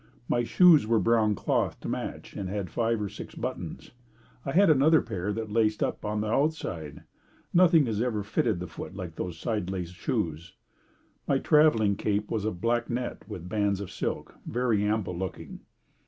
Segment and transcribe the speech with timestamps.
[0.27, 3.91] My shoes were brown cloth to match and had five or six buttons.
[4.43, 7.03] I had another pair that laced on the outside.
[7.53, 10.55] Nothing has ever fitted the foot like those side lace shoes.
[11.27, 15.59] My traveling cape was of black net with bands of silk very ample looking.